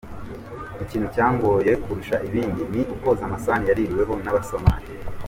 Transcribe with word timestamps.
Ikintu 0.83 1.07
cyangoye 1.15 1.71
kurusha 1.83 2.15
ibindi, 2.27 2.61
ni 2.71 2.81
ukoza 2.95 3.21
amasahani 3.25 3.67
yaririweho 3.69 4.13
n’abasomali. 4.23 4.87